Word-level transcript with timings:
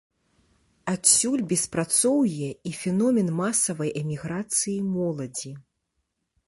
Адсюль 0.93 1.43
беспрацоўе 1.51 2.49
і 2.71 2.73
феномен 2.81 3.29
масавай 3.41 3.89
эміграцыі 4.03 4.79
моладзі. 4.95 5.51